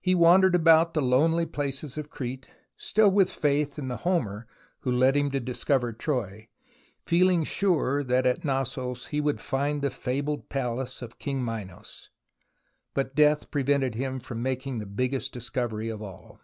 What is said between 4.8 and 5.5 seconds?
who led him to